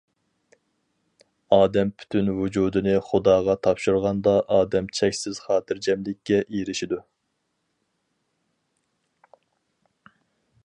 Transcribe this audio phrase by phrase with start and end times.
[1.57, 6.99] ئادەم پۈتۈن ۋۇجۇدىنى خۇداغا تاپشۇرغاندا ئادەم چەكسىز خاتىرجەملىككە ئېرىشىدۇ.